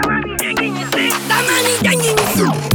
Damani 0.00 0.36
janji 0.36 0.70
nyesek 0.70 1.12
Damani 1.28 1.76
the 1.82 1.96
nyesek 1.96 2.69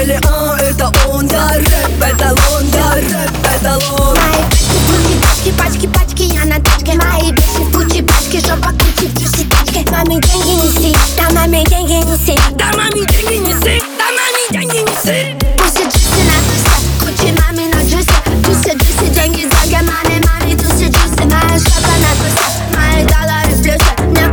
Или 0.00 0.20
о, 0.26 0.52
а, 0.52 0.56
это 0.60 0.92
он, 1.08 1.26
да, 1.26 1.54
рэп, 1.54 1.66
это 2.00 2.28
лон, 2.28 2.70
да, 2.70 2.94
рэп, 2.94 3.30
это 3.42 3.78
лон 3.90 4.16
Мои 4.16 5.18
пачки, 5.20 5.50
пачки, 5.50 5.86
пачки, 5.88 6.22
я 6.22 6.44
на 6.44 6.60
тачке. 6.60 6.94
Мои 6.94 7.32
вещи 7.32 7.64
в 7.64 7.72
куче, 7.72 8.04
пачки, 8.04 8.38
жопа 8.46 8.70
куче, 8.78 9.08
в 9.08 9.48
тачке 9.48 9.84
Маме 9.90 10.20
деньги 10.20 10.54
неси, 10.54 10.96
да 11.16 11.34
маме 11.34 11.64
деньги 11.64 11.94
неси 11.94 12.38
Да 12.54 12.66
маме 12.76 13.04
деньги 13.06 13.38
неси, 13.38 13.82
да 13.98 14.06
маме 14.14 14.44
деньги 14.52 14.78
неси 14.88 15.36
Пусть 15.56 15.82
джуси 15.82 16.22
на 16.28 16.38
тусе, 16.46 16.76
куче 17.00 17.34
маме 17.40 17.66
на 17.74 17.82
джусе 17.82 18.14
Джуси, 18.42 18.76
джуси, 18.76 19.10
деньги, 19.10 19.48
деньги, 19.50 19.78
маме, 19.82 20.20
маме, 20.26 20.54
тусе, 20.54 20.86
джуси 20.86 21.24
Моя 21.24 21.58
шапка 21.58 21.94
на 22.02 22.78
мои 22.78 23.04
доллары 23.04 23.50
в 23.50 23.62
плюсе 23.62 23.92
Мне 24.06 24.30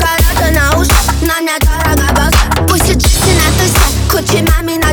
на 0.52 0.77
уши, 0.77 0.91
но 1.22 1.33
мне 1.41 1.57
дорого 1.59 2.13
босса 2.13 2.67
Пусть 2.67 2.97
джуси 2.97 3.33
на 3.33 3.50
тусе, 3.57 3.85
куче 4.11 4.44
маме 4.44 4.77
на 4.77 4.84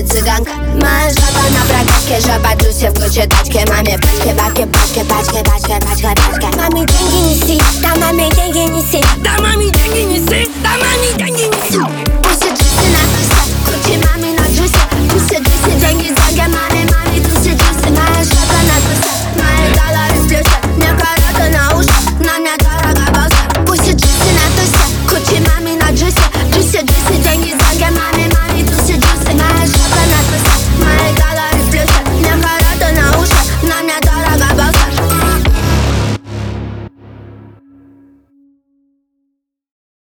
цыганка 0.00 0.52
Моя 0.74 1.10
жаба 1.10 1.44
на 1.52 1.62
прокачке, 1.68 2.20
жаба 2.20 2.54
Дуся 2.58 2.90
в 2.90 2.94
куче 2.94 3.26
тачке 3.26 3.64
Маме 3.68 3.98
пачке, 3.98 4.32
бабке, 4.34 4.66
пачке, 4.66 5.04
пачке, 5.04 5.44
пачке, 5.44 5.80
пачке, 5.80 6.14
пачке 6.16 6.48
Маме 6.56 6.86
деньги 6.86 7.20
неси, 7.28 7.60
да 7.82 7.88
маме 7.88 8.01